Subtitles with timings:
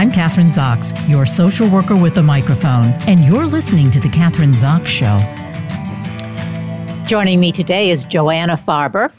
[0.00, 4.54] I'm Kathryn Zox, your social worker with a microphone, and you're listening to The Kathryn
[4.54, 5.18] Zox Show.
[7.06, 9.12] Joining me today is Joanna Farber.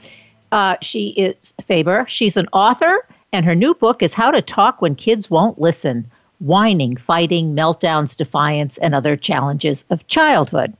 [0.51, 2.07] Uh, she is Faber.
[2.09, 6.09] She's an author, and her new book is How to Talk When Kids Won't Listen
[6.39, 10.75] Whining, Fighting, Meltdowns, Defiance, and Other Challenges of Childhood.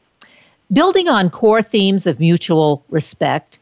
[0.74, 3.60] Building on core themes of mutual respect,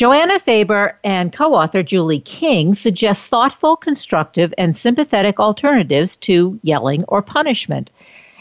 [0.00, 7.04] Joanna Faber and co author Julie King suggest thoughtful, constructive, and sympathetic alternatives to yelling
[7.06, 7.90] or punishment.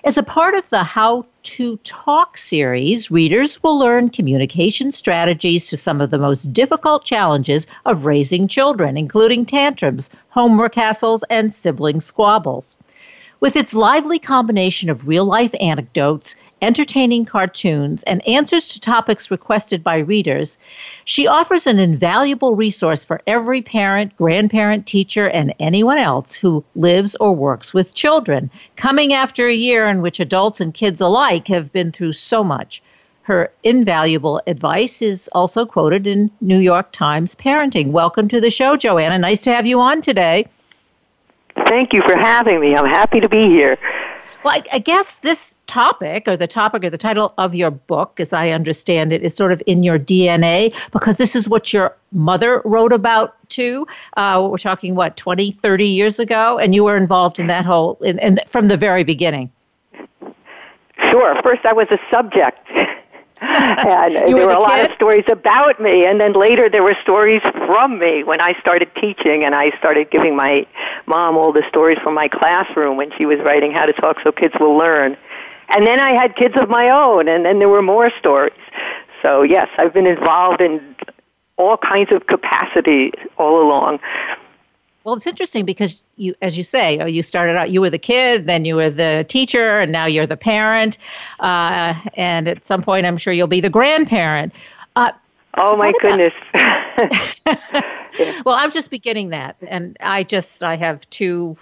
[0.05, 5.75] As a part of the How to Talk series, readers will learn communication strategies to
[5.75, 11.99] some of the most difficult challenges of raising children, including tantrums, homework hassles, and sibling
[11.99, 12.77] squabbles.
[13.41, 19.83] With its lively combination of real life anecdotes, entertaining cartoons, and answers to topics requested
[19.83, 20.57] by readers,
[21.05, 27.15] she offers an invaluable resource for every parent, grandparent, teacher, and anyone else who lives
[27.19, 31.71] or works with children, coming after a year in which adults and kids alike have
[31.71, 32.81] been through so much.
[33.21, 37.91] Her invaluable advice is also quoted in New York Times Parenting.
[37.91, 39.19] Welcome to the show, Joanna.
[39.19, 40.47] Nice to have you on today.
[41.67, 42.75] Thank you for having me.
[42.75, 43.77] I'm happy to be here.
[44.43, 48.19] Well, I, I, guess this topic, or the topic, or the title of your book,
[48.21, 51.95] as I understand it, is sort of in your DNA because this is what your
[52.13, 53.85] mother wrote about too.
[54.15, 56.57] Uh, we're talking, what, 20, 30 years ago?
[56.57, 59.51] And you were involved in that whole, in, in, from the very beginning.
[61.11, 61.41] Sure.
[61.41, 62.65] First, I was a subject.
[63.41, 66.95] and there were, were a lot of stories about me and then later there were
[67.01, 70.67] stories from me when i started teaching and i started giving my
[71.09, 74.31] mom all the stories from my classroom when she was writing how to talk so
[74.31, 75.17] kids will learn
[75.69, 78.53] and then i had kids of my own and then there were more stories
[79.21, 80.95] so yes i've been involved in
[81.57, 83.99] all kinds of capacity all along
[85.05, 87.97] well, it's interesting because you, as you say, uh, you started out, you were the
[87.97, 90.97] kid, then you were the teacher, and now you're the parent.
[91.39, 94.53] Uh, and at some point, I'm sure you'll be the grandparent.
[94.95, 95.11] Uh,
[95.57, 96.33] oh my goodness!
[98.45, 101.57] well, I'm just beginning that, and I just I have two,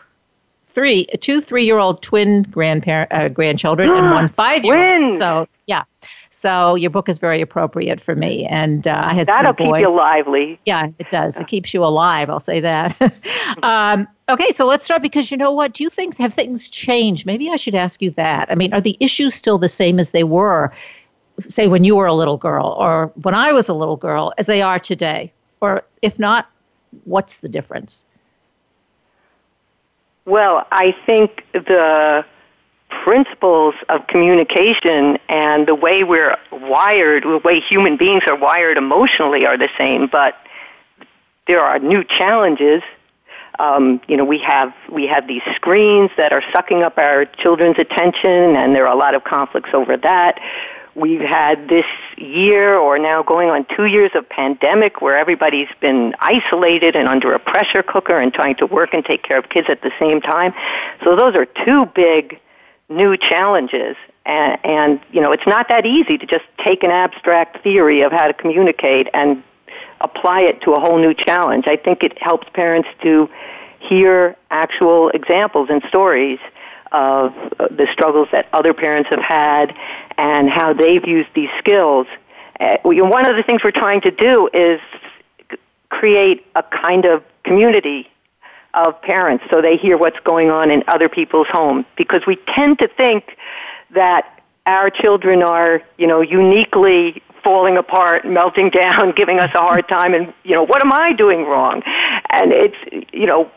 [0.66, 5.18] three, two three-year-old twin grandparent uh, grandchildren and one five-year-old.
[5.18, 5.84] So yeah,
[6.30, 8.46] so your book is very appropriate for me.
[8.46, 10.59] And uh, I had that'll keep you lively.
[10.66, 11.40] Yeah, it does.
[11.40, 12.30] It keeps you alive.
[12.30, 13.02] I'll say that.
[13.64, 15.74] um, okay, so let's start because you know what?
[15.74, 17.25] Do you think have things changed?
[17.25, 18.52] Maybe I should ask you that.
[18.52, 20.72] I mean, are the issues still the same as they were,
[21.40, 24.48] say, when you were a little girl, or when I was a little girl, as
[24.48, 25.31] they are today?
[25.62, 26.50] Or if not,
[27.06, 28.06] what's the difference?
[30.25, 32.25] Well, I think the
[32.90, 39.46] principles of communication and the way we're wired, the way human beings are wired emotionally
[39.46, 40.36] are the same, but
[41.48, 42.84] there are new challenges.
[43.59, 47.80] Um, you know, we have we have these screens that are sucking up our children's
[47.80, 50.40] attention, and there are a lot of conflicts over that.
[50.97, 51.85] We've had this
[52.18, 57.34] year, or now going on two years of pandemic, where everybody's been isolated and under
[57.34, 60.22] a pressure cooker and trying to work and take care of kids at the same
[60.22, 60.56] time.
[61.03, 62.40] So those are two big
[62.90, 63.96] new challenges.
[64.25, 68.12] And, and, you know, it's not that easy to just take an abstract theory of
[68.12, 69.44] how to communicate and
[70.02, 71.66] apply it to a whole new challenge.
[71.68, 73.30] I think it helps parents to
[73.80, 76.40] hear actual examples and stories
[76.92, 79.75] of the struggles that other parents have had
[80.18, 82.08] and how they've used these skills.
[82.59, 84.80] Uh, one of the things we're trying to do is
[85.90, 88.09] create a kind of community
[88.74, 92.78] of parents so they hear what's going on in other people's homes because we tend
[92.80, 93.38] to think
[93.92, 99.88] that our children are, you know, uniquely falling apart, melting down, giving us a hard
[99.88, 101.81] time and, you know, what am I doing wrong?
[102.30, 103.50] And it's, you know,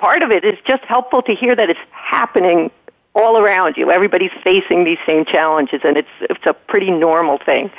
[0.00, 2.70] part of it is just helpful to hear that it's happening
[3.14, 3.90] all around you.
[3.90, 7.70] Everybody's facing these same challenges, and it's it's a pretty normal thing.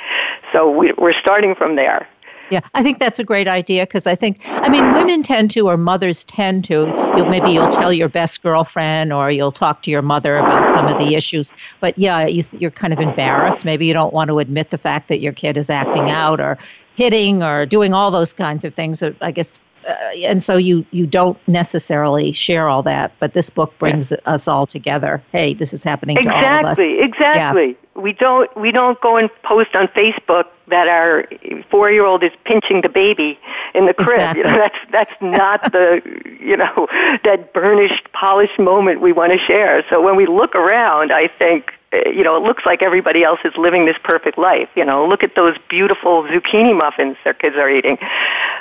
[0.52, 2.08] So we, we're starting from there.
[2.50, 5.68] Yeah, I think that's a great idea because I think, I mean, women tend to,
[5.68, 7.12] or mothers tend to.
[7.16, 10.86] You'll maybe you'll tell your best girlfriend, or you'll talk to your mother about some
[10.86, 11.50] of the issues.
[11.80, 13.64] But yeah, you, you're kind of embarrassed.
[13.64, 16.58] Maybe you don't want to admit the fact that your kid is acting out, or
[16.94, 19.02] hitting, or doing all those kinds of things.
[19.22, 19.58] I guess
[19.88, 24.18] uh, and so you you don't necessarily share all that, but this book brings yeah.
[24.26, 25.22] us all together.
[25.32, 26.78] Hey, this is happening exactly, to all of us.
[26.78, 27.66] Exactly, exactly.
[27.68, 28.02] Yeah.
[28.02, 31.28] We don't we don't go and post on Facebook that our
[31.70, 33.38] four year old is pinching the baby
[33.74, 34.18] in the crib.
[34.18, 34.40] Exactly.
[34.40, 36.02] You know, that's that's not the
[36.40, 36.88] you know
[37.24, 39.84] that burnished, polished moment we want to share.
[39.88, 41.72] So when we look around, I think
[42.06, 44.68] you know, it looks like everybody else is living this perfect life.
[44.74, 47.98] You know, look at those beautiful zucchini muffins their kids are eating.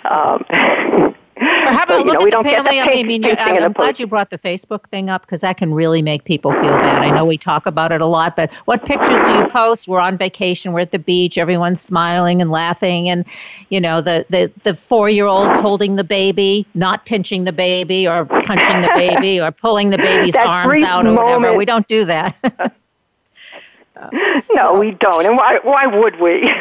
[0.06, 1.16] Um,
[1.66, 2.80] Or how about so, look know, at the family?
[2.80, 5.74] I mean, you, I'm, I'm glad you brought the Facebook thing up because that can
[5.74, 7.02] really make people feel bad.
[7.02, 9.88] I know we talk about it a lot, but what pictures do you post?
[9.88, 10.74] We're on vacation.
[10.74, 11.38] We're at the beach.
[11.38, 13.26] Everyone's smiling and laughing, and
[13.70, 18.08] you know the the the four year olds holding the baby, not pinching the baby
[18.08, 21.40] or punching the baby or pulling the baby's arms out or moment.
[21.40, 21.58] whatever.
[21.58, 22.76] We don't do that.
[24.02, 25.26] uh, so, no, we don't.
[25.26, 26.52] And why why would we?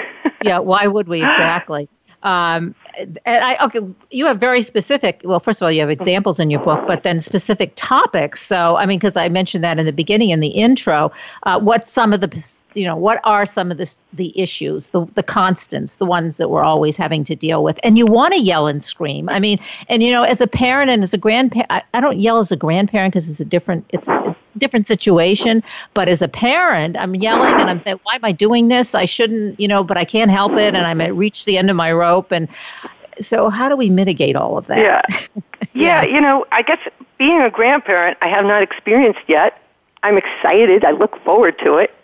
[0.44, 1.88] yeah, why would we exactly?
[2.22, 2.74] Um,
[3.24, 3.80] and I okay,
[4.10, 5.20] you have very specific.
[5.24, 8.42] Well, first of all, you have examples in your book, but then specific topics.
[8.42, 11.12] So, I mean, because I mentioned that in the beginning in the intro,
[11.44, 12.28] uh, what some of the
[12.74, 16.50] you know what are some of the the issues the the constants the ones that
[16.50, 19.58] we're always having to deal with and you want to yell and scream i mean
[19.88, 22.52] and you know as a parent and as a grandparent I, I don't yell as
[22.52, 25.62] a grandparent because it's a different it's a different situation
[25.94, 29.04] but as a parent i'm yelling and i'm saying why am i doing this i
[29.04, 31.76] shouldn't you know but i can't help it and i'm at reach the end of
[31.76, 32.48] my rope and
[33.20, 35.02] so how do we mitigate all of that yeah
[35.72, 36.78] yeah, yeah you know i guess
[37.18, 39.62] being a grandparent i have not experienced yet
[40.02, 41.94] i'm excited i look forward to it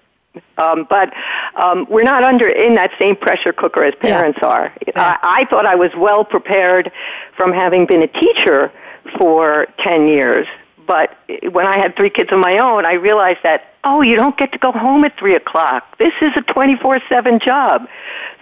[0.58, 1.12] um, but
[1.56, 4.72] um, we're not under in that same pressure cooker as parents yeah, are.
[4.80, 5.28] Exactly.
[5.28, 6.92] I, I thought I was well prepared
[7.36, 8.72] from having been a teacher
[9.18, 10.46] for 10 years.
[10.86, 11.16] But
[11.50, 14.52] when I had three kids of my own, I realized that, oh, you don't get
[14.52, 15.98] to go home at 3 o'clock.
[15.98, 17.88] This is a 24 7 job.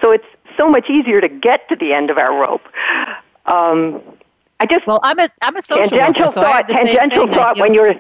[0.02, 0.26] So it's
[0.56, 2.66] so much easier to get to the end of our rope.
[3.46, 4.00] Um,
[4.60, 6.68] I just well, I'm a I'm a social tangential worker, so thought.
[6.68, 7.94] tangential thought when you're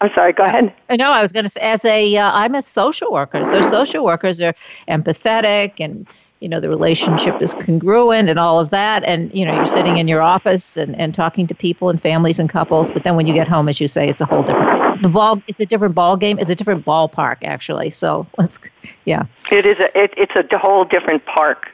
[0.00, 0.32] I'm sorry.
[0.32, 0.74] Go ahead.
[0.90, 3.44] No, I was going to say, as a, uh, I'm a social worker.
[3.44, 4.54] So social workers are
[4.88, 6.06] empathetic, and
[6.40, 9.04] you know the relationship is congruent, and all of that.
[9.04, 12.38] And you know you're sitting in your office and, and talking to people and families
[12.38, 12.90] and couples.
[12.90, 15.42] But then when you get home, as you say, it's a whole different the ball.
[15.46, 16.38] It's a different ball game.
[16.38, 17.90] It's a different ballpark, actually.
[17.90, 18.58] So let's,
[19.04, 19.24] yeah.
[19.50, 19.80] It is.
[19.80, 21.70] A, it, it's a whole different park.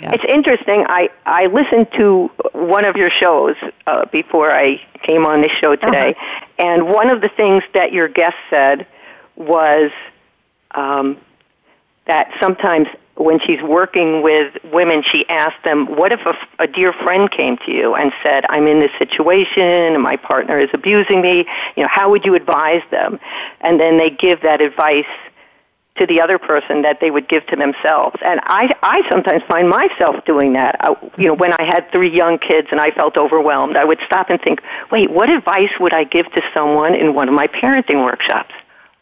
[0.00, 0.12] Yeah.
[0.12, 0.84] It's interesting.
[0.88, 3.56] I, I listened to one of your shows
[3.86, 6.46] uh, before I came on this show today, uh-huh.
[6.58, 8.86] and one of the things that your guest said
[9.36, 9.90] was
[10.72, 11.16] um,
[12.06, 16.92] that sometimes when she's working with women, she asks them, "What if a, a dear
[16.92, 21.20] friend came to you and said, "I'm in this situation, and my partner is abusing
[21.22, 21.46] me.
[21.76, 23.18] You know, how would you advise them?"
[23.60, 25.06] And then they give that advice
[25.96, 28.16] to the other person that they would give to themselves.
[28.24, 30.76] And I, I sometimes find myself doing that.
[30.80, 33.98] I, you know, when I had three young kids and I felt overwhelmed, I would
[34.04, 34.60] stop and think,
[34.90, 38.52] wait, what advice would I give to someone in one of my parenting workshops?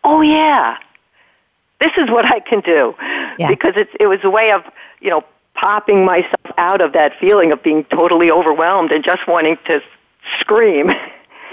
[0.04, 0.78] Oh yeah,
[1.84, 2.94] this is what I can do.
[3.38, 3.48] Yeah.
[3.48, 4.62] Because it's, it was a way of,
[5.00, 9.56] you know, popping myself out of that feeling of being totally overwhelmed and just wanting
[9.66, 9.80] to
[10.40, 10.90] scream.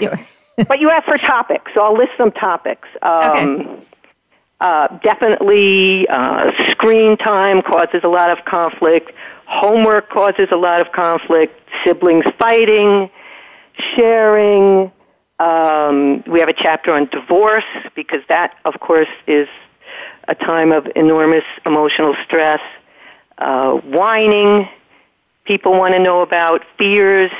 [0.68, 2.88] but you asked for topics, so I'll list some topics.
[3.02, 3.86] Um, okay
[4.62, 9.10] uh, definitely, uh, screen time causes a lot of conflict.
[9.44, 11.58] Homework causes a lot of conflict.
[11.84, 13.10] Siblings fighting,
[13.96, 14.92] sharing.
[15.40, 17.64] Um, we have a chapter on divorce
[17.96, 19.48] because that, of course, is
[20.28, 22.60] a time of enormous emotional stress.
[23.38, 24.68] Uh, whining.
[25.44, 27.30] People want to know about fears.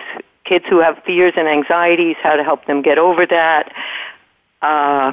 [0.44, 3.72] Kids who have fears and anxieties, how to help them get over that.
[4.60, 5.12] Uh,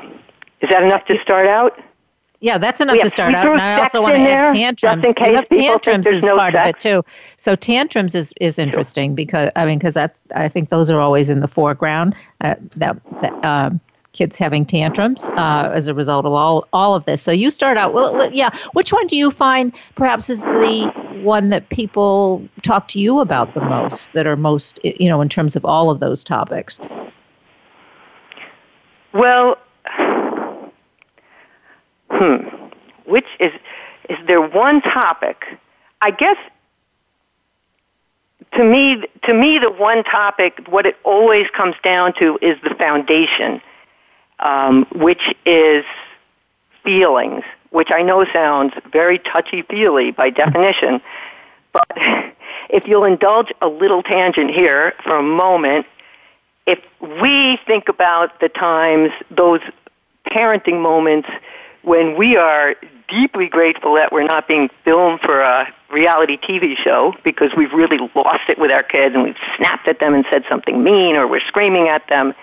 [0.61, 1.79] is that enough to start out?
[2.41, 3.47] Yeah, that's enough to start out.
[3.51, 5.03] And I also want to add tantrums.
[5.19, 6.69] You have tantrums is no part sex.
[6.69, 7.03] of it too.
[7.37, 11.29] So tantrums is, is interesting because I mean because I I think those are always
[11.29, 12.15] in the foreground.
[12.39, 13.81] Uh, that that um,
[14.13, 17.21] kids having tantrums uh, as a result of all all of this.
[17.21, 18.49] So you start out well, yeah.
[18.73, 23.53] Which one do you find perhaps is the one that people talk to you about
[23.53, 24.13] the most?
[24.13, 26.79] That are most you know in terms of all of those topics.
[29.13, 29.57] Well
[32.09, 32.37] hmm,
[33.05, 33.51] which is
[34.09, 35.45] is there one topic?
[36.01, 36.37] I guess
[38.53, 42.73] to me, to me, the one topic, what it always comes down to is the
[42.75, 43.61] foundation,
[44.39, 45.83] um, which is
[46.83, 51.01] feelings, which I know sounds very touchy feely by definition,
[51.73, 51.87] but
[52.69, 55.85] if you'll indulge a little tangent here for a moment,
[56.65, 56.79] if
[57.21, 59.61] we think about the times, those
[60.27, 61.27] parenting moments
[61.81, 62.75] when we are
[63.07, 67.97] deeply grateful that we're not being filmed for a reality TV show because we've really
[68.13, 71.27] lost it with our kids and we've snapped at them and said something mean or
[71.27, 72.33] we're screaming at them.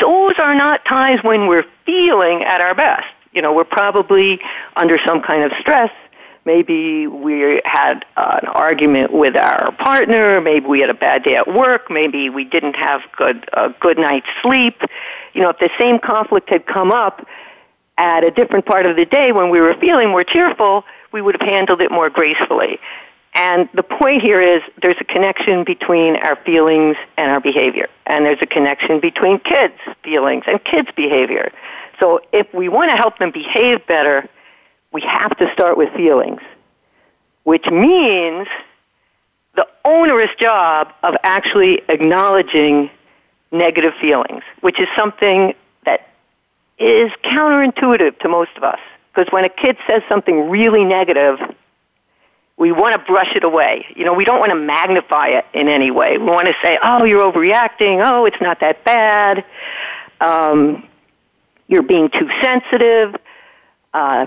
[0.00, 3.06] Those are not times when we're feeling at our best.
[3.32, 4.40] You know, we're probably
[4.76, 5.90] under some kind of stress.
[6.46, 10.40] Maybe we had an argument with our partner.
[10.40, 11.90] Maybe we had a bad day at work.
[11.90, 14.80] Maybe we didn't have good a good night's sleep.
[15.34, 17.26] You know, if the same conflict had come up,
[17.98, 21.34] at a different part of the day when we were feeling more cheerful, we would
[21.40, 22.78] have handled it more gracefully.
[23.36, 27.88] And the point here is there's a connection between our feelings and our behavior.
[28.06, 31.52] And there's a connection between kids' feelings and kids' behavior.
[32.00, 34.26] So if we want to help them behave better,
[34.90, 36.40] we have to start with feelings,
[37.44, 38.48] which means
[39.54, 42.90] the onerous job of actually acknowledging
[43.52, 46.08] negative feelings, which is something that
[46.78, 48.80] is counterintuitive to most of us.
[49.14, 51.38] Because when a kid says something really negative,
[52.56, 53.86] we want to brush it away.
[53.94, 56.16] You know, we don't want to magnify it in any way.
[56.16, 58.02] We want to say, oh, you're overreacting.
[58.04, 59.44] Oh, it's not that bad.
[60.20, 60.88] Um,
[61.68, 63.14] you're being too sensitive.
[63.92, 64.26] Uh,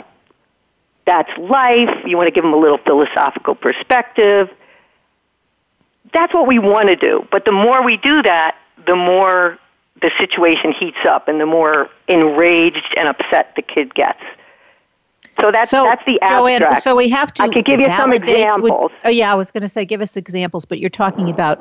[1.05, 2.05] that's life.
[2.05, 4.49] You want to give them a little philosophical perspective.
[6.13, 7.27] That's what we want to do.
[7.31, 9.57] But the more we do that, the more
[10.01, 14.21] the situation heats up and the more enraged and upset the kid gets.
[15.39, 16.61] So that's so, that's the abstract.
[16.61, 17.43] Joanne, so we have to.
[17.43, 18.71] I could give you some examples.
[18.71, 21.59] Would, oh yeah, I was going to say give us examples, but you're talking about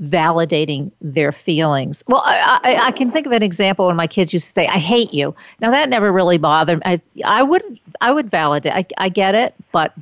[0.00, 2.04] validating their feelings.
[2.06, 4.66] Well, I, I, I, can think of an example when my kids used to say,
[4.66, 6.82] "I hate you." Now that never really bothered me.
[6.84, 8.72] I, I would I would validate.
[8.72, 9.94] I, I get it, but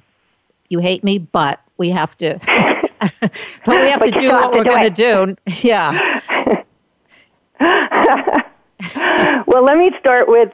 [0.68, 2.38] you hate me, but we have to.
[3.64, 5.36] but we have but to do what we're going to do.
[5.62, 6.20] Yeah.
[9.46, 10.52] well, let me start with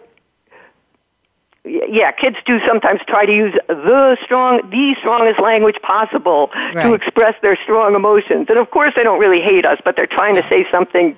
[1.64, 6.82] yeah, kids do sometimes try to use the strong, the strongest language possible right.
[6.82, 8.46] to express their strong emotions.
[8.48, 11.16] And of course, they don't really hate us, but they're trying to say something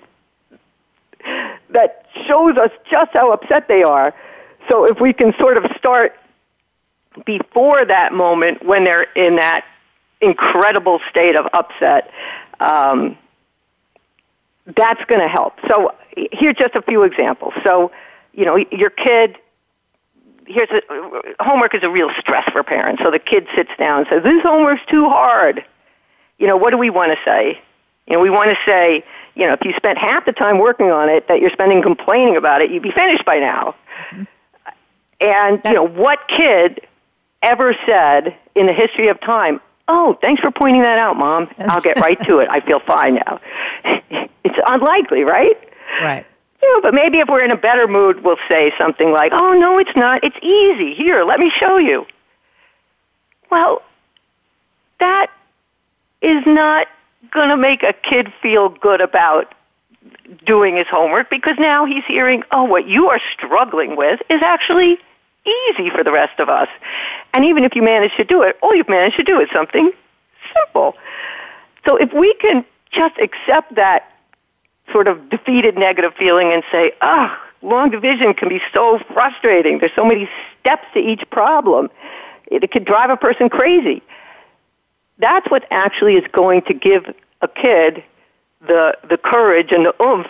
[1.71, 4.15] that shows us just how upset they are.
[4.71, 6.15] So if we can sort of start
[7.25, 9.65] before that moment when they're in that
[10.21, 12.11] incredible state of upset,
[12.61, 13.17] um,
[14.77, 15.59] that's going to help.
[15.69, 15.95] So
[16.33, 17.55] here's just a few examples.
[17.65, 17.93] So,
[18.35, 19.39] you know, your kid
[20.47, 20.81] here's a,
[21.41, 23.03] homework is a real stress for parents.
[23.03, 25.65] So the kid sits down and says, "This homework's too hard."
[26.39, 27.61] You know, what do we want to say?
[28.07, 30.91] You know, we want to say, you know, if you spent half the time working
[30.91, 33.75] on it that you're spending complaining about it, you'd be finished by now.
[34.11, 34.23] Mm-hmm.
[35.21, 36.87] And you know, what kid
[37.43, 41.49] ever said in the history of time, "Oh, thanks for pointing that out, mom.
[41.59, 42.49] I'll get right to it.
[42.51, 43.41] I feel fine now."
[44.45, 45.59] it's unlikely, right?
[46.03, 46.27] Right.
[46.65, 49.79] Yeah, but maybe if we're in a better mood, we'll say something like, oh, no,
[49.79, 50.25] it's not.
[50.25, 50.95] It's easy.
[50.95, 52.07] Here, let me show you.
[53.51, 53.83] Well,
[54.99, 55.31] that
[56.23, 56.87] is not
[57.31, 59.55] going to make a kid feel good about
[60.47, 64.99] doing his homework because now he's hearing, oh, what you are struggling with is actually
[65.47, 66.69] easy for the rest of us.
[67.35, 69.93] And even if you manage to do it, all you've managed to do is something
[70.55, 70.95] simple.
[71.87, 74.14] So if we can just accept that
[74.93, 79.79] sort of defeated negative feeling and say, ah, oh, long division can be so frustrating.
[79.79, 80.29] There's so many
[80.61, 81.91] steps to each problem.
[82.47, 84.03] It, it could drive a person crazy.
[85.19, 87.07] That's what actually is going to give
[87.41, 88.03] a kid
[88.67, 90.27] the, the courage and the oomph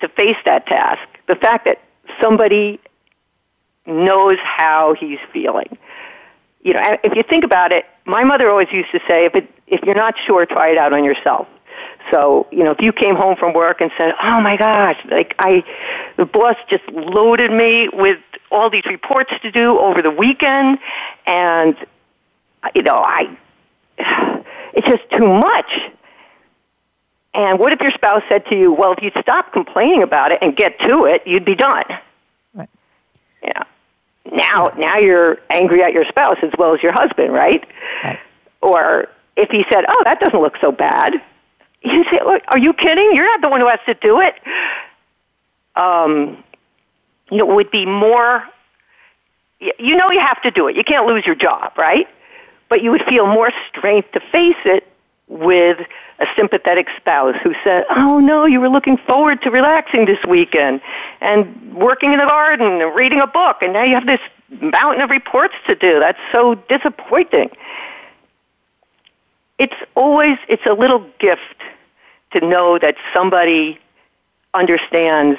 [0.00, 1.02] to face that task.
[1.26, 1.80] The fact that
[2.22, 2.80] somebody
[3.86, 5.76] knows how he's feeling.
[6.62, 9.50] You know, if you think about it, my mother always used to say, if, it,
[9.66, 11.46] if you're not sure, try it out on yourself.
[12.10, 15.34] So, you know, if you came home from work and said, "Oh my gosh, like
[15.38, 15.64] I
[16.16, 18.18] the boss just loaded me with
[18.50, 20.78] all these reports to do over the weekend
[21.26, 21.76] and
[22.74, 23.36] you know, I
[24.74, 25.70] it's just too much."
[27.34, 30.38] And what if your spouse said to you, "Well, if you'd stop complaining about it
[30.40, 31.84] and get to it, you'd be done."
[32.54, 32.70] Right.
[33.42, 33.64] Yeah.
[34.32, 37.66] Now, now you're angry at your spouse as well as your husband, right?
[38.02, 38.18] Right.
[38.60, 41.20] Or if he said, "Oh, that doesn't look so bad,"
[41.82, 43.14] You say, look, are you kidding?
[43.14, 44.34] You're not the one who has to do it.
[45.76, 46.42] Um,
[47.30, 48.42] you know, it would be more,
[49.60, 50.76] you know you have to do it.
[50.76, 52.08] You can't lose your job, right?
[52.68, 54.86] But you would feel more strength to face it
[55.28, 55.78] with
[56.18, 60.80] a sympathetic spouse who said, Oh no, you were looking forward to relaxing this weekend
[61.20, 64.20] and working in the garden and reading a book and now you have this
[64.60, 66.00] mountain of reports to do.
[66.00, 67.50] That's so disappointing
[69.58, 71.62] it's always it's a little gift
[72.32, 73.78] to know that somebody
[74.54, 75.38] understands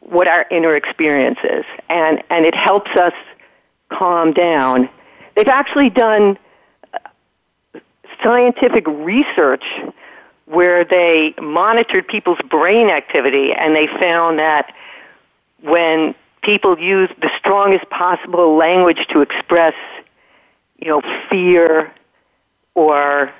[0.00, 1.64] what our inner experience is.
[1.88, 3.14] And and it helps us
[3.90, 4.88] calm down.
[5.36, 6.38] They've actually done
[6.94, 7.78] uh,
[8.22, 9.64] scientific research
[10.46, 14.74] where they monitored people's brain activity and they found that
[15.62, 19.74] when people use the strongest possible language to express
[20.78, 21.92] you know fear
[22.74, 23.32] or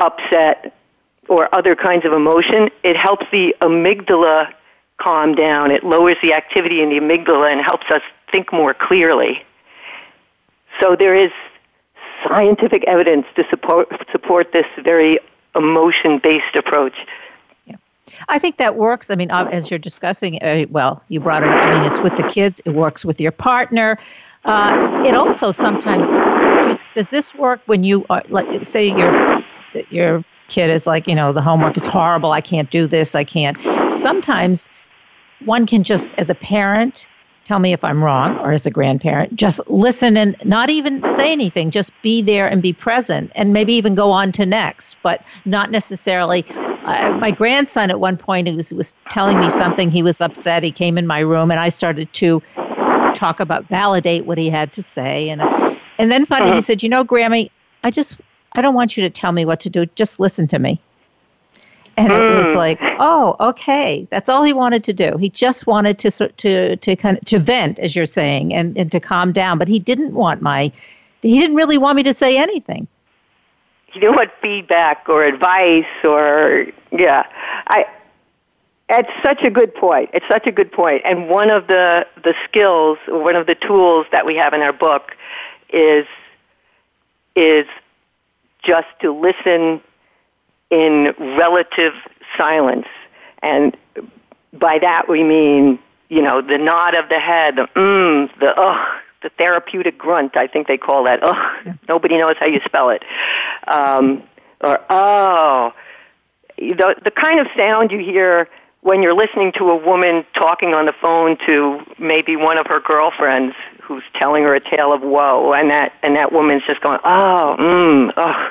[0.00, 0.74] upset
[1.28, 4.52] or other kinds of emotion, it helps the amygdala
[4.98, 5.70] calm down.
[5.70, 9.44] It lowers the activity in the amygdala and helps us think more clearly.
[10.80, 11.30] So there is
[12.26, 15.18] scientific evidence to support support this very
[15.54, 16.94] emotion based approach.
[18.28, 19.10] I think that works.
[19.10, 21.50] I mean, as you're discussing, uh, well, you brought it.
[21.50, 23.96] I mean, it's with the kids, it works with your partner.
[24.44, 26.10] Uh, it also sometimes
[26.94, 28.86] does this work when you are like say
[29.72, 33.14] your your kid is like you know the homework is horrible i can't do this
[33.14, 33.56] i can't
[33.92, 34.70] sometimes
[35.44, 37.06] one can just as a parent
[37.44, 41.30] tell me if i'm wrong or as a grandparent just listen and not even say
[41.30, 45.22] anything just be there and be present and maybe even go on to next but
[45.44, 46.44] not necessarily
[46.84, 50.62] uh, my grandson at one point he was, was telling me something he was upset
[50.62, 52.42] he came in my room and i started to
[53.14, 55.42] talk about validate what he had to say and
[55.98, 56.56] and then finally uh-huh.
[56.56, 57.50] he said you know grammy
[57.84, 58.18] i just
[58.52, 59.86] I don't want you to tell me what to do.
[59.94, 60.80] Just listen to me.
[61.98, 62.32] And mm.
[62.32, 62.56] it was hmm.
[62.56, 64.06] like, oh, okay.
[64.10, 65.16] That's all he wanted to do.
[65.18, 68.90] He just wanted to to to kind of to vent, as you're saying, and, and
[68.92, 69.58] to calm down.
[69.58, 70.70] But he didn't want my.
[71.22, 72.86] He didn't really want me to say anything.
[73.92, 77.26] You didn't want feedback or advice or yeah.
[77.66, 77.84] I.
[78.90, 80.10] It's such a good point.
[80.14, 81.02] It's such a good point.
[81.04, 84.72] And one of the the skills, one of the tools that we have in our
[84.72, 85.16] book,
[85.70, 86.06] is
[87.34, 87.66] is
[88.68, 89.80] just to listen
[90.70, 91.94] in relative
[92.36, 92.86] silence.
[93.42, 93.74] And
[94.52, 95.78] by that we mean,
[96.10, 98.86] you know, the nod of the head, the mm, the ugh,
[99.22, 101.20] the therapeutic grunt, I think they call that.
[101.22, 103.02] Ugh, nobody knows how you spell it.
[103.66, 104.22] Um,
[104.60, 105.72] or, oh,
[106.58, 108.48] the, the kind of sound you hear
[108.82, 112.80] when you're listening to a woman talking on the phone to maybe one of her
[112.80, 113.54] girlfriends
[113.88, 117.56] who's telling her a tale of woe, and that and that woman's just going, oh,
[117.58, 118.50] mm, oh,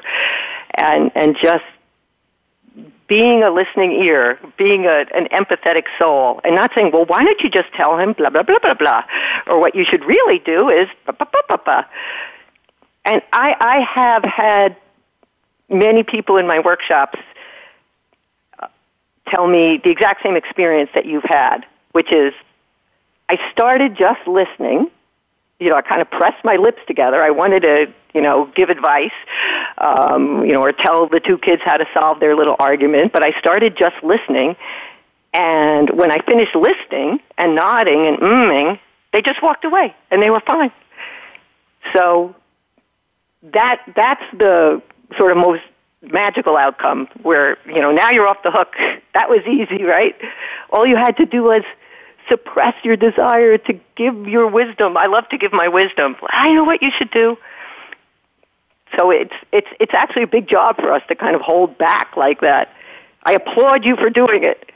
[0.74, 1.63] and and just
[3.08, 7.39] being a listening ear, being a, an empathetic soul, and not saying, well, why don't
[7.41, 9.03] you just tell him blah blah blah blah blah,
[9.46, 11.84] or what you should really do is blah blah blah blah blah.
[13.06, 14.75] And I I have had
[15.70, 17.20] many people in my workshops
[18.58, 18.67] uh,
[19.27, 22.33] tell me the exact same experience that you've had, which is
[23.29, 24.90] I started just listening
[25.59, 27.22] you know, I kind of pressed my lips together.
[27.22, 29.11] I wanted to, you know, give advice,
[29.79, 33.11] um, you know, or tell the two kids how to solve their little argument.
[33.11, 34.55] But I started just listening,
[35.33, 38.79] and when I finished listening and nodding and umming,
[39.13, 40.72] they just walked away, and they were fine.
[41.96, 42.35] So
[43.41, 44.81] that that's the
[45.17, 45.63] sort of most
[46.01, 48.75] magical outcome where you know now you're off the hook.
[49.13, 50.15] That was easy, right?
[50.70, 51.63] All you had to do was
[52.29, 54.98] suppress your desire to give your wisdom.
[54.98, 56.16] I love to give my wisdom.
[56.29, 57.37] I know what you should do.
[58.98, 62.16] So it's it's it's actually a big job for us to kind of hold back
[62.16, 62.74] like that.
[63.24, 64.72] I applaud you for doing it.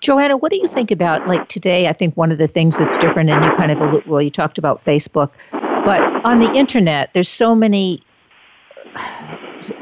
[0.00, 1.88] Joanna, what do you think about like today?
[1.88, 4.58] I think one of the things that's different, and you kind of well, you talked
[4.58, 8.02] about Facebook, but on the internet, there's so many.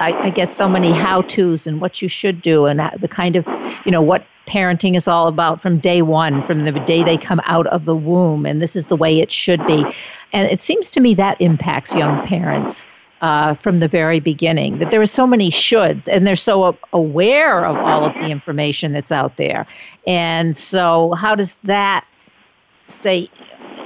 [0.01, 3.37] I, I guess so many how tos and what you should do, and the kind
[3.37, 3.47] of,
[3.85, 7.41] you know, what parenting is all about from day one, from the day they come
[7.45, 9.85] out of the womb, and this is the way it should be.
[10.33, 12.85] And it seems to me that impacts young parents.
[13.23, 17.65] Uh, from the very beginning, that there are so many shoulds, and they're so aware
[17.65, 19.67] of all of the information that's out there.
[20.07, 22.07] And so, how does that
[22.89, 23.27] say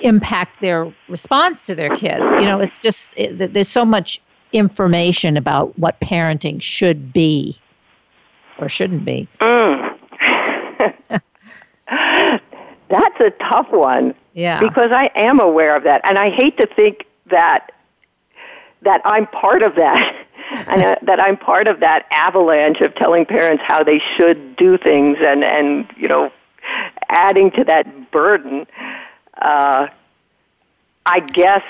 [0.02, 2.32] impact their response to their kids?
[2.32, 4.20] You know, it's just it, there's so much
[4.52, 7.56] information about what parenting should be
[8.58, 9.28] or shouldn't be.
[9.40, 9.96] Mm.
[12.88, 14.14] That's a tough one.
[14.34, 14.60] Yeah.
[14.60, 17.72] Because I am aware of that, and I hate to think that
[18.82, 20.26] that I'm part of that,
[20.68, 24.78] and uh, that I'm part of that avalanche of telling parents how they should do
[24.78, 26.32] things, and and you know,
[27.08, 28.66] adding to that burden.
[29.40, 29.88] Uh,
[31.06, 31.62] I guess.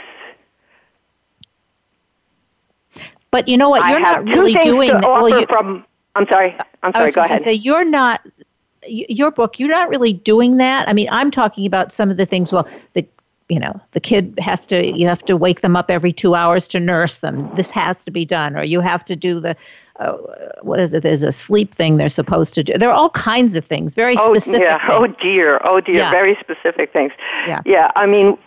[3.31, 3.88] But you know what?
[3.88, 4.90] You're not really doing.
[5.03, 5.85] well, you, from.
[6.16, 6.57] I'm sorry.
[6.83, 7.12] I'm sorry.
[7.12, 7.40] go ahead.
[7.40, 8.21] Say you're not
[8.87, 10.88] your book, you're not really doing that.
[10.88, 12.53] I mean, I'm talking about some of the things.
[12.53, 13.07] Well, the
[13.49, 16.69] you know the kid has to you have to wake them up every two hours
[16.69, 17.53] to nurse them.
[17.57, 19.57] This has to be done, or you have to do the
[19.99, 20.16] uh,
[20.62, 21.03] what is it?
[21.03, 22.75] There's a sleep thing they're supposed to do.
[22.75, 24.69] There are all kinds of things, very oh, specific.
[24.69, 24.79] Yeah.
[24.88, 25.61] Oh dear.
[25.64, 25.97] Oh dear.
[25.97, 26.11] Yeah.
[26.11, 27.12] Very specific things.
[27.47, 27.61] Yeah.
[27.66, 27.90] Yeah.
[27.97, 28.38] I mean,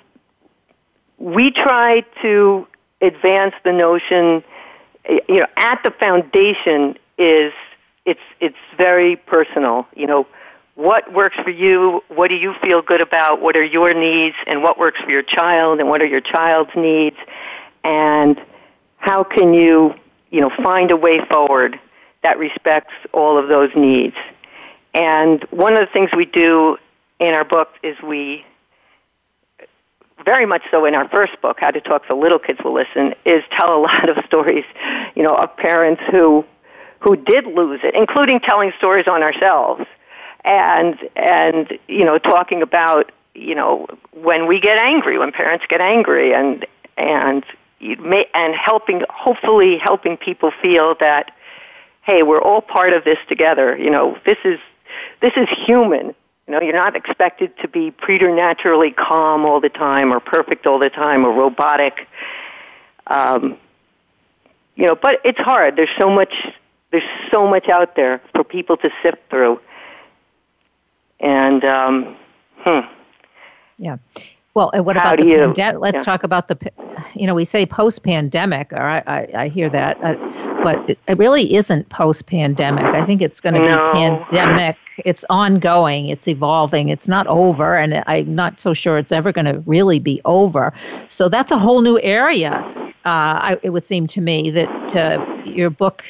[1.18, 2.66] we try to
[3.02, 4.44] advance the notion.
[5.10, 7.54] You know, at the foundation is
[8.06, 9.88] it's it's very personal.
[9.96, 10.28] You know,
[10.76, 12.04] what works for you?
[12.08, 13.42] What do you feel good about?
[13.42, 14.36] What are your needs?
[14.48, 15.80] And what works for your child?
[15.80, 17.18] And what are your child's needs?
[17.84, 18.42] And
[18.98, 19.94] how can you,
[20.32, 21.80] you know, find a way forward
[22.24, 24.16] that respects all of those needs?
[24.94, 26.78] And one of the things we do
[27.20, 28.46] in our book is we
[30.26, 33.14] very much so in our first book, How to Talk So Little Kids Will Listen,
[33.26, 34.66] is tell a lot of stories,
[35.16, 36.46] you know, of parents who
[37.00, 39.86] who did lose it, including telling stories on ourselves,
[40.46, 45.82] and and you know, talking about you know when we get angry, when parents get
[45.82, 46.66] angry, and
[46.98, 47.44] and
[48.00, 51.36] may, and helping, hopefully helping people feel that,
[52.04, 53.78] hey, we're all part of this together.
[53.78, 54.60] You know, this is
[55.22, 56.16] this is human.
[56.48, 60.78] You know, you're not expected to be preternaturally calm all the time, or perfect all
[60.80, 62.08] the time, or robotic.
[63.08, 63.58] Um,
[64.76, 65.76] you know, but it's hard.
[65.76, 66.34] There's so much.
[66.92, 69.60] There's so much out there for people to sift through.
[71.20, 72.18] And um,
[72.58, 72.80] hmm.
[73.78, 73.98] Yeah.
[74.56, 75.82] Well, and what How about the you, pandemic?
[75.82, 76.04] Let's yeah.
[76.04, 76.72] talk about the,
[77.16, 80.14] you know, we say post-pandemic, or I, I, I hear that, uh,
[80.62, 82.86] but it, it, really isn't post-pandemic.
[82.94, 83.78] I think it's going to no.
[83.78, 84.78] be pandemic.
[85.04, 86.08] It's ongoing.
[86.08, 86.90] It's evolving.
[86.90, 90.72] It's not over, and I'm not so sure it's ever going to really be over.
[91.08, 92.52] So that's a whole new area.
[93.06, 96.04] Uh, I, it would seem to me that uh, your book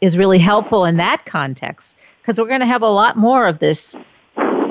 [0.00, 3.58] is really helpful in that context because we're going to have a lot more of
[3.58, 3.96] this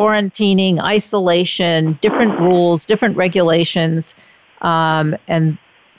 [0.02, 4.16] quarantining, isolation, different rules, different regulations.
[4.62, 5.58] Um, and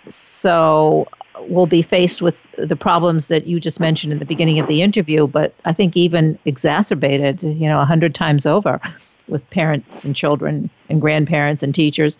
[0.08, 1.06] so
[1.42, 4.82] we'll be faced with the problems that you just mentioned in the beginning of the
[4.82, 8.80] interview, but I think even exacerbated, you know, a hundred times over
[9.28, 12.18] with parents and children and grandparents and teachers.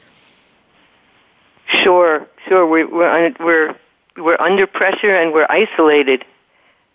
[1.83, 2.67] Sure, sure.
[2.67, 3.75] We, we're we're
[4.17, 6.25] we're under pressure and we're isolated,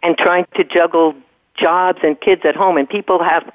[0.02, 1.13] and trying to juggle
[1.56, 2.78] jobs and kids at home.
[2.78, 3.52] And people have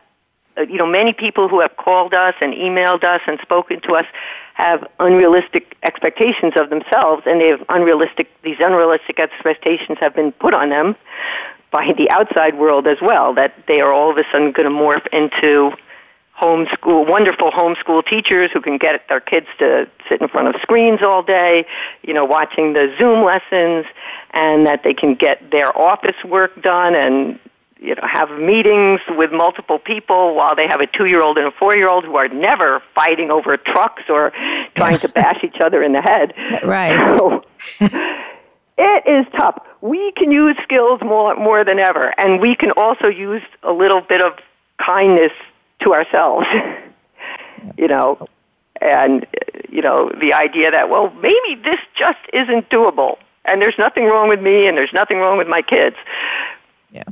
[0.57, 3.95] Uh, you know, many people who have called us and emailed us and spoken to
[3.95, 4.07] us
[4.55, 8.29] have unrealistic expectations of themselves, and they have unrealistic.
[8.43, 10.95] These unrealistic expectations have been put on them
[11.71, 13.33] by the outside world as well.
[13.35, 15.75] That they are all of a sudden going to morph into
[16.39, 21.01] homeschool, wonderful homeschool teachers who can get their kids to sit in front of screens
[21.03, 21.65] all day,
[22.03, 23.87] you know, watching the Zoom lessons,
[24.33, 27.39] and that they can get their office work done and
[27.83, 32.05] you know, have meetings with multiple people while they have a two-year-old and a four-year-old
[32.05, 34.33] who are never fighting over trucks or
[34.77, 36.33] trying to bash each other in the head.
[36.63, 36.97] Right.
[37.19, 37.45] So
[38.79, 39.67] it is tough.
[39.81, 44.01] We can use skills more more than ever, and we can also use a little
[44.01, 44.39] bit of
[44.79, 45.33] kindness
[45.81, 46.47] to ourselves.
[47.77, 48.29] you know,
[48.81, 49.27] and
[49.69, 54.29] you know the idea that well maybe this just isn't doable, and there's nothing wrong
[54.29, 55.97] with me, and there's nothing wrong with my kids.
[56.93, 57.03] Yeah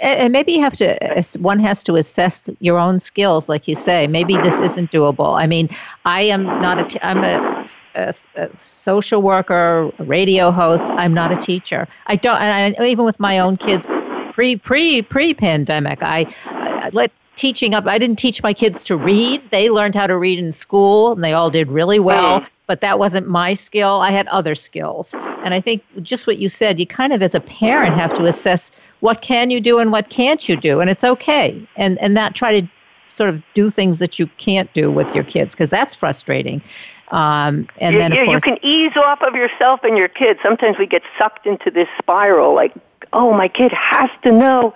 [0.00, 4.06] and maybe you have to one has to assess your own skills like you say.
[4.06, 5.38] Maybe this isn't doable.
[5.38, 5.68] I mean
[6.04, 10.88] i am not a i'm a, a, a social worker a radio host.
[10.90, 11.88] I'm not a teacher.
[12.06, 13.86] I don't and I, even with my own kids
[14.32, 18.96] pre pre pre pandemic I, I let teaching up i didn't teach my kids to
[18.96, 19.50] read.
[19.50, 22.44] They learned how to read in school and they all did really well.
[22.72, 24.00] But that wasn't my skill.
[24.00, 25.12] I had other skills.
[25.44, 28.24] And i think just what you said you kind of as a parent have to
[28.24, 31.68] assess what can you do and what can't you do and it's okay.
[31.76, 32.66] And and not try to
[33.08, 36.62] sort of do things that you can't do with your kids because that's frustrating.
[37.08, 40.40] Um, and yeah, then yeah, course, you can ease off of yourself and your kids.
[40.42, 42.72] Sometimes we get sucked into this spiral like
[43.12, 44.72] oh my kid has to know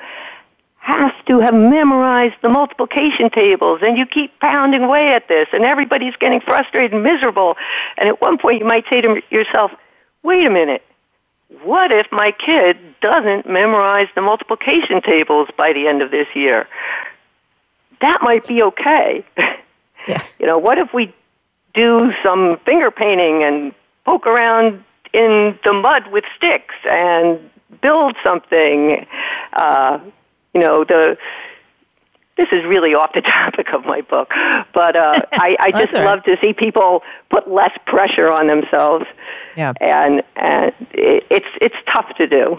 [0.86, 5.64] has to have memorized the multiplication tables and you keep pounding away at this and
[5.64, 7.56] everybody's getting frustrated and miserable
[7.98, 9.72] and at one point you might say to yourself
[10.22, 10.82] wait a minute
[11.62, 16.68] what if my kid doesn't memorize the multiplication tables by the end of this year?
[18.00, 19.24] That might be okay.
[20.08, 20.24] Yeah.
[20.38, 21.12] you know, what if we
[21.74, 27.40] do some finger painting and poke around in the mud with sticks and
[27.80, 29.04] build something?
[29.52, 29.98] Uh,
[30.56, 31.18] you know, the
[32.38, 34.30] this is really off the topic of my book,
[34.72, 39.04] but uh, I, I just love to see people put less pressure on themselves.
[39.54, 39.74] Yeah.
[39.82, 42.58] And and it, it's it's tough to do.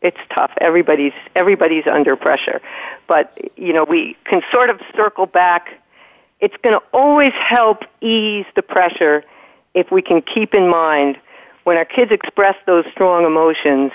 [0.00, 0.52] It's tough.
[0.58, 2.62] Everybody's everybody's under pressure,
[3.06, 5.80] but you know we can sort of circle back.
[6.40, 9.22] It's going to always help ease the pressure
[9.74, 11.18] if we can keep in mind
[11.64, 13.92] when our kids express those strong emotions.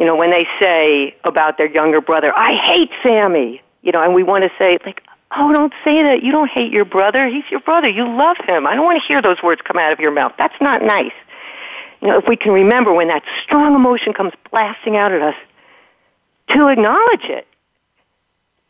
[0.00, 4.14] You know, when they say about their younger brother, "I hate Sammy," you know, and
[4.14, 5.02] we want to say like,
[5.36, 6.22] oh, don't say that.
[6.22, 7.28] You don't hate your brother.
[7.28, 7.88] He's your brother.
[7.88, 8.66] You love him.
[8.66, 10.32] I don't want to hear those words come out of your mouth.
[10.38, 11.12] That's not nice.
[12.00, 15.36] You know, if we can remember when that strong emotion comes blasting out at us,
[16.48, 17.46] to acknowledge it.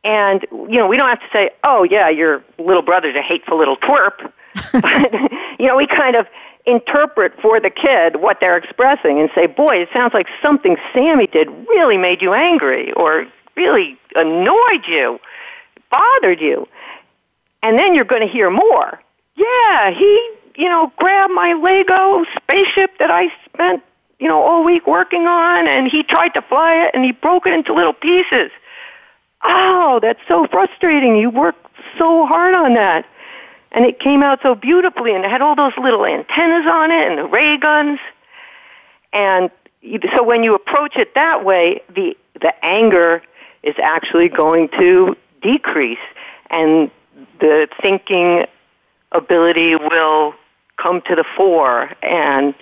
[0.03, 3.59] And, you know, we don't have to say, oh, yeah, your little brother's a hateful
[3.59, 4.33] little twerp.
[4.73, 5.13] but,
[5.59, 6.27] you know, we kind of
[6.67, 11.27] interpret for the kid what they're expressing and say, boy, it sounds like something Sammy
[11.27, 15.19] did really made you angry or really annoyed you,
[15.91, 16.69] bothered you.
[17.63, 19.01] And then you're going to hear more.
[19.37, 23.83] Yeah, he, you know, grabbed my Lego spaceship that I spent,
[24.19, 27.47] you know, all week working on, and he tried to fly it, and he broke
[27.47, 28.51] it into little pieces.
[29.43, 31.17] Oh, that's so frustrating.
[31.17, 31.67] You worked
[31.99, 33.07] so hard on that.
[33.73, 37.09] And it came out so beautifully, and it had all those little antennas on it
[37.09, 38.01] and the ray guns.
[39.13, 39.51] And
[40.15, 43.23] so when you approach it that way, the, the anger
[43.63, 45.99] is actually going to decrease,
[46.51, 46.91] and
[47.39, 48.47] the thinking
[49.13, 50.35] ability will
[50.77, 51.91] come to the fore.
[52.03, 52.55] And,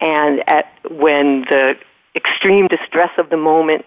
[0.00, 1.76] and at, when the
[2.14, 3.84] extreme distress of the moment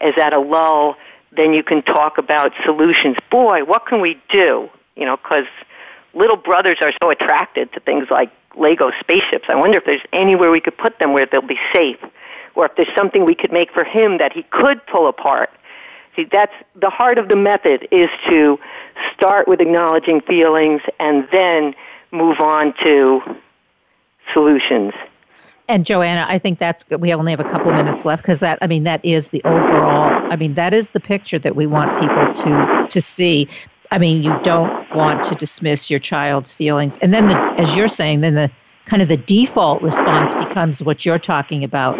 [0.00, 0.96] is at a lull,
[1.32, 3.16] then you can talk about solutions.
[3.30, 4.70] Boy, what can we do?
[4.96, 5.46] You know, because
[6.14, 9.46] little brothers are so attracted to things like Lego spaceships.
[9.48, 11.98] I wonder if there's anywhere we could put them where they'll be safe,
[12.54, 15.50] or if there's something we could make for him that he could pull apart.
[16.16, 18.58] See, that's the heart of the method is to
[19.14, 21.74] start with acknowledging feelings and then
[22.10, 23.22] move on to
[24.32, 24.94] solutions.
[25.68, 28.66] And Joanna, I think that's we only have a couple minutes left because that I
[28.66, 32.32] mean that is the overall I mean that is the picture that we want people
[32.32, 33.48] to to see.
[33.90, 36.98] I mean, you don't want to dismiss your child's feelings.
[36.98, 38.50] And then the, as you're saying, then the
[38.84, 41.98] kind of the default response becomes what you're talking about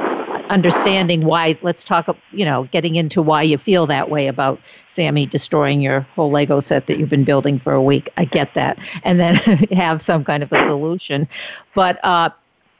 [0.51, 5.27] understanding why let's talk you know getting into why you feel that way about sammy
[5.27, 8.09] destroying your whole lego set that you've been building for a week.
[8.17, 8.79] I get that.
[9.05, 9.35] And then
[9.73, 11.29] have some kind of a solution.
[11.75, 12.31] But uh,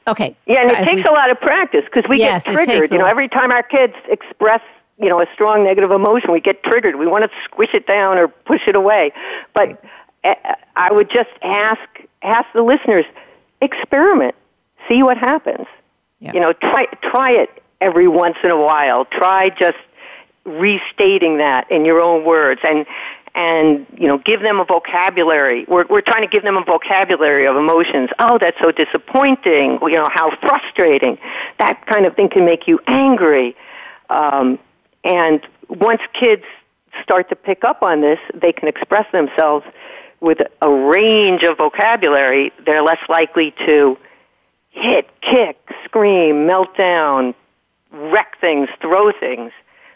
[0.07, 0.35] okay.
[0.47, 2.91] Yeah and it takes we, a lot of practice because we yes, get triggered.
[2.91, 4.61] You know every time our kids express
[4.99, 6.31] you know a strong negative emotion.
[6.31, 6.95] We get triggered.
[6.95, 9.11] We want to squish it down or push it away.
[9.53, 9.81] But
[10.23, 10.35] eh,
[10.75, 11.81] i would just ask
[12.21, 13.05] ask the listeners
[13.61, 14.35] experiment.
[14.87, 15.67] See what happens.
[16.19, 16.33] Yeah.
[16.33, 19.05] you know try try it every once in a while.
[19.05, 19.77] Try just
[20.45, 22.85] restating that in your own words and
[23.35, 25.65] and you know give them a vocabulary.
[25.67, 28.09] We're we're trying to give them a vocabulary of emotions.
[28.19, 29.79] Oh that's so disappointing.
[29.81, 31.17] You know how frustrating.
[31.59, 33.55] That kind of thing can make you angry.
[34.09, 34.59] Um,
[35.03, 36.43] and once kids
[37.03, 39.65] start to pick up on this, they can express themselves
[40.19, 42.51] with a range of vocabulary.
[42.65, 43.97] They're less likely to
[44.71, 47.33] hit, kick, scream, melt down,
[47.91, 49.51] wreck things, throw things,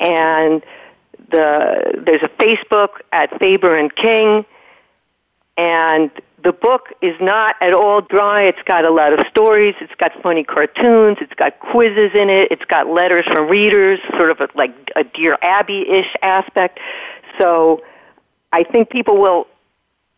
[0.00, 0.64] And
[1.30, 4.44] the, there's a Facebook at Faber and King.
[5.56, 6.10] And
[6.42, 8.42] the book is not at all dry.
[8.42, 9.76] It's got a lot of stories.
[9.80, 11.18] It's got funny cartoons.
[11.20, 12.50] It's got quizzes in it.
[12.50, 16.80] It's got letters from readers, sort of a, like a Dear Abby-ish aspect.
[17.40, 17.84] So
[18.52, 19.46] I think people will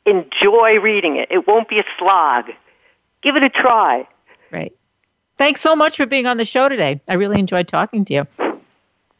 [0.09, 1.29] enjoy reading it.
[1.31, 2.47] It won't be a slog.
[3.23, 4.07] Give it a try.
[4.51, 4.73] Right.
[5.37, 7.01] Thanks so much for being on the show today.
[7.09, 8.27] I really enjoyed talking to you.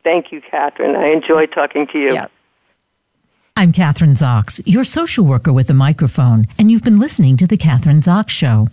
[0.03, 0.97] Thank you, Kathryn.
[0.97, 2.15] I enjoyed talking to you.
[2.15, 2.27] Yeah.
[3.57, 7.57] I'm Kathryn Zox, your social worker with a microphone, and you've been listening to The
[7.57, 8.69] Kathryn Zox Show.